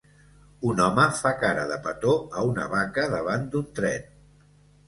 [0.69, 4.13] Un home fa cara de petó a una vaca davant d'un tren.